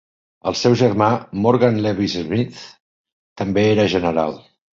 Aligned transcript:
El 0.51 0.55
seu 0.61 0.77
germà, 0.79 1.09
Morgan 1.43 1.77
Lewis 1.83 2.15
Smith, 2.23 2.65
també 3.43 3.67
era 3.75 3.87
general. 3.95 4.35